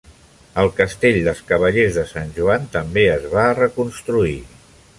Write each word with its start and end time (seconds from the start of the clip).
El 0.61 0.69
castell 0.77 1.19
dels 1.27 1.41
Cavallers 1.51 1.99
de 1.99 2.05
Sant 2.13 2.33
Joan 2.39 2.65
també 2.77 3.05
es 3.19 3.29
va 3.35 3.45
reconstruir. 3.61 4.37